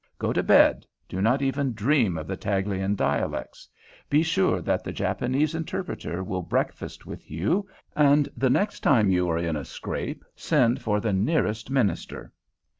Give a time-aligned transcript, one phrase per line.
[0.17, 3.69] Go to bed; do not even dream of the Taghalian dialects;
[4.09, 9.29] be sure that the Japanese interpreter will breakfast with you, and the next time you
[9.29, 12.31] are in a scrape send for the nearest minister.